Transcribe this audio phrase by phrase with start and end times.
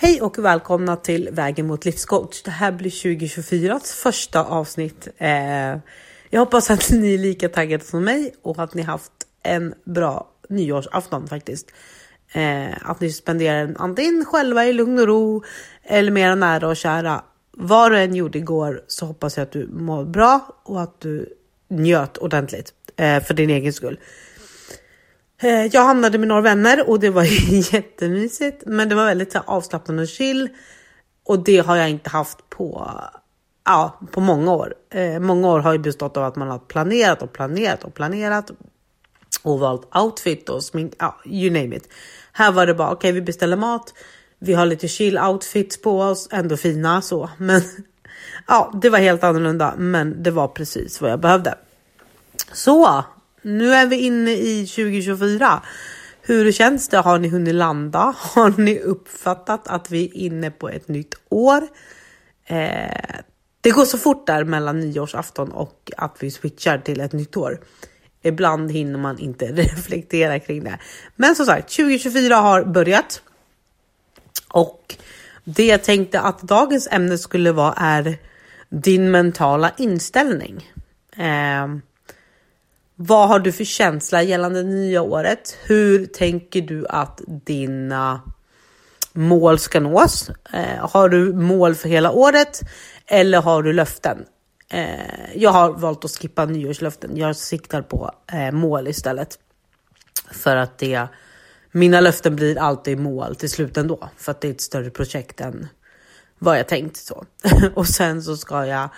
[0.00, 2.42] Hej och välkomna till Vägen mot livscoach.
[2.42, 5.08] Det här blir 2024 första avsnitt.
[5.16, 5.76] Eh,
[6.30, 10.30] jag hoppas att ni är lika taggade som mig och att ni haft en bra
[10.48, 11.66] nyårsafton faktiskt.
[12.32, 15.44] Eh, att ni spenderar den antingen själva i lugn och ro
[15.82, 17.24] eller med era nära och kära.
[17.52, 21.28] Vad du än gjorde igår så hoppas jag att du mår bra och att du
[21.68, 23.98] njöt ordentligt eh, för din egen skull.
[25.40, 27.22] Eh, jag hamnade med några vänner och det var
[27.74, 30.48] jättemysigt, men det var väldigt så avslappnande och chill.
[31.24, 32.90] Och det har jag inte haft på,
[33.64, 34.74] ja, på många år.
[34.90, 38.50] Eh, många år har ju bestått av att man har planerat och planerat och planerat
[39.42, 41.88] och valt outfit och smink, ja, you name it.
[42.32, 43.94] Här var det bara okej, okay, vi beställer mat.
[44.38, 47.62] Vi har lite chill outfits på oss, ändå fina så, men
[48.46, 51.54] ja, det var helt annorlunda, men det var precis vad jag behövde.
[52.52, 53.04] Så
[53.48, 55.62] nu är vi inne i 2024.
[56.22, 56.98] Hur känns det?
[56.98, 57.98] Har ni hunnit landa?
[58.18, 61.62] Har ni uppfattat att vi är inne på ett nytt år?
[62.46, 63.18] Eh,
[63.60, 67.60] det går så fort där mellan nyårsafton och att vi switchar till ett nytt år.
[68.22, 70.78] Ibland hinner man inte reflektera kring det.
[71.16, 73.22] Men som sagt, 2024 har börjat.
[74.48, 74.96] Och
[75.44, 78.18] det jag tänkte att dagens ämne skulle vara är
[78.68, 80.72] din mentala inställning.
[81.16, 81.66] Eh,
[83.00, 85.56] vad har du för känsla gällande nya året?
[85.64, 88.22] Hur tänker du att dina
[89.12, 90.30] mål ska nås?
[90.52, 92.60] Eh, har du mål för hela året
[93.06, 94.24] eller har du löften?
[94.70, 97.16] Eh, jag har valt att skippa nyårslöften.
[97.16, 99.38] Jag siktar på eh, mål istället.
[100.30, 101.08] För att det,
[101.72, 104.08] mina löften blir alltid mål till slut ändå.
[104.16, 105.68] För att det är ett större projekt än
[106.38, 107.24] vad jag tänkt så.
[107.74, 108.88] och sen så ska jag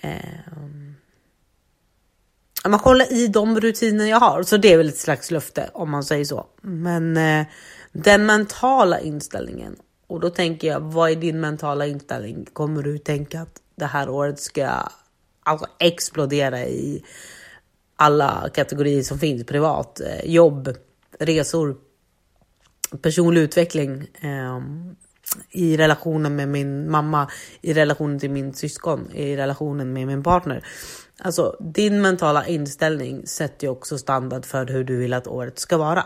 [0.00, 0.52] eh,
[2.68, 4.42] man kollar i de rutiner jag har.
[4.42, 6.46] Så det är väl ett slags löfte om man säger så.
[6.60, 7.46] Men eh,
[7.92, 9.76] den mentala inställningen.
[10.06, 12.46] Och då tänker jag, vad är din mentala inställning?
[12.52, 14.68] Kommer du tänka att det här året ska
[15.42, 17.04] alltså explodera i
[17.96, 19.46] alla kategorier som finns?
[19.46, 20.74] Privat, eh, jobb,
[21.18, 21.76] resor,
[23.02, 24.06] personlig utveckling.
[24.20, 24.60] Eh,
[25.50, 30.64] i relationen med min mamma, i relationen till min syskon, i relationen med min partner.
[31.18, 35.76] Alltså din mentala inställning sätter ju också standard för hur du vill att året ska
[35.76, 36.04] vara.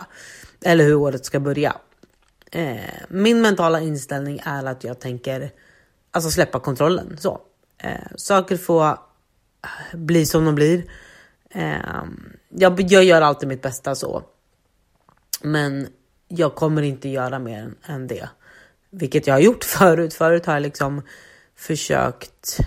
[0.65, 1.77] Eller hur året ska börja.
[2.53, 2.77] Eh,
[3.09, 5.51] min mentala inställning är att jag tänker
[6.11, 7.17] alltså släppa kontrollen.
[7.21, 7.41] Så.
[7.79, 8.97] Eh, saker får eh,
[9.93, 10.85] bli som de blir.
[11.51, 12.05] Eh,
[12.49, 14.23] jag, jag gör alltid mitt bästa så.
[15.43, 15.89] Men
[16.29, 18.29] jag kommer inte göra mer än det.
[18.91, 20.15] Vilket jag har gjort förut.
[20.15, 21.03] Förut har jag liksom
[21.57, 22.61] försökt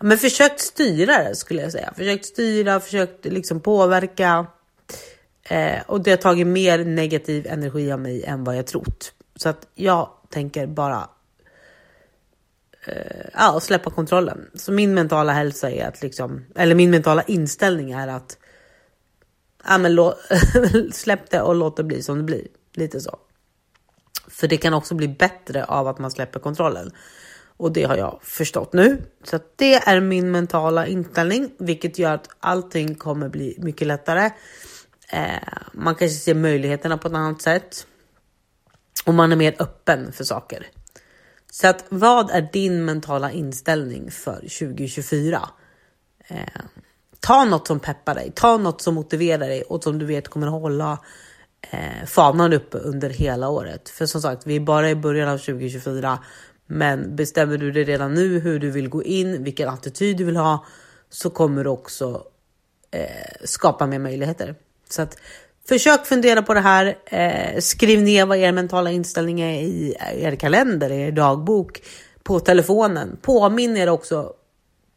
[0.00, 1.92] men försökt styra det skulle jag säga.
[1.96, 4.46] Försökt styra, försökt liksom påverka.
[5.42, 9.12] Eh, och det har tagit mer negativ energi av mig än vad jag trott.
[9.36, 11.08] Så att jag tänker bara
[12.86, 14.50] eh, ja, släppa kontrollen.
[14.54, 18.38] Så min mentala hälsa är att liksom, eller min mentala inställning är att
[19.64, 20.12] ja, men
[20.92, 22.46] släpp det och låt det bli som det blir.
[22.74, 23.18] Lite så.
[24.30, 26.92] För det kan också bli bättre av att man släpper kontrollen.
[27.56, 29.02] Och det har jag förstått nu.
[29.24, 34.30] Så det är min mentala inställning, vilket gör att allting kommer bli mycket lättare.
[35.12, 37.86] Eh, man kanske ser möjligheterna på ett annat sätt.
[39.06, 40.66] Och man är mer öppen för saker.
[41.52, 45.48] Så att vad är din mentala inställning för 2024?
[46.28, 46.38] Eh,
[47.20, 50.46] ta något som peppar dig, ta något som motiverar dig och som du vet kommer
[50.46, 50.98] hålla
[51.70, 53.88] eh, fanan uppe under hela året.
[53.88, 56.18] För som sagt, vi är bara i början av 2024
[56.70, 60.36] men bestämmer du dig redan nu hur du vill gå in, vilken attityd du vill
[60.36, 60.66] ha,
[61.10, 62.24] så kommer du också
[62.90, 64.54] eh, skapa mer möjligheter.
[64.88, 65.18] Så att
[65.68, 66.98] försök fundera på det här.
[67.06, 71.82] Eh, skriv ner vad er mentala inställning är i er kalender, i er dagbok,
[72.22, 73.16] på telefonen.
[73.22, 74.32] Påminn er också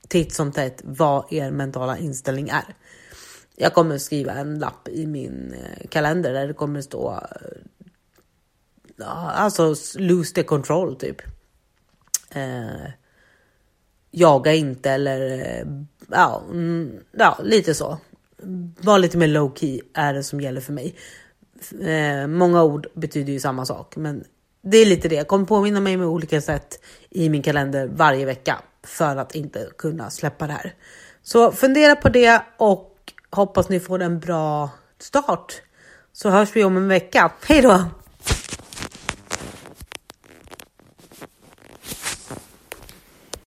[0.08, 2.76] titt som tätt vad er mentala inställning är.
[3.62, 7.12] Jag kommer skriva en lapp i min eh, kalender där det kommer stå
[9.00, 11.22] eh, alltså lose the control typ
[12.30, 12.92] eh,
[14.12, 15.68] jaga inte eller eh,
[16.10, 17.98] ja, mm, ja, lite så.
[18.82, 20.96] Var lite mer low key är det som gäller för mig.
[21.82, 24.24] Eh, många ord betyder ju samma sak, men
[24.62, 25.16] det är lite det.
[25.16, 29.70] Jag kommer påminna mig med olika sätt i min kalender varje vecka för att inte
[29.78, 30.74] kunna släppa det här.
[31.24, 32.91] Så fundera på det och
[33.32, 34.70] hoppas ni får en bra
[35.00, 35.62] start.
[36.14, 37.32] Så hörs vi om en vecka.
[37.48, 37.86] Hej då!